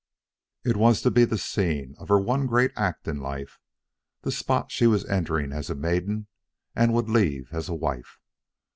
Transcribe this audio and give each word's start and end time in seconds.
It 0.63 0.77
was 0.77 1.03
to 1.03 1.11
be 1.11 1.25
the 1.25 1.37
scene 1.37 1.93
of 1.99 2.09
her 2.09 2.19
one 2.19 2.47
great 2.47 2.71
act 2.75 3.07
in 3.07 3.19
life; 3.19 3.59
the 4.23 4.31
spot 4.31 4.71
she 4.71 4.87
was 4.87 5.05
entering 5.05 5.51
as 5.53 5.69
a 5.69 5.75
maiden 5.75 6.25
and 6.75 6.91
would 6.95 7.07
leave 7.07 7.49
as 7.53 7.69
a 7.69 7.75
wife. 7.75 8.17